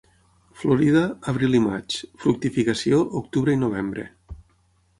[0.61, 4.09] Florida: abril i maig; fructificació: octubre i novembre.